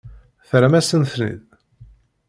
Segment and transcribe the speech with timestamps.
[0.49, 1.47] Terram-asen-ten-id?